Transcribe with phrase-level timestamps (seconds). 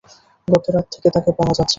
[0.47, 1.69] গত রাত থেকে তাকে পাওয়া যাচ্ছে না।